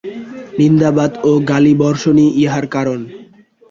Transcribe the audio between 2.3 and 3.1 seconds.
ইহার কারণ।